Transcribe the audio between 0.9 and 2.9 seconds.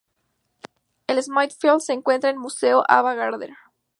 En Smithfield se encuentra el Museo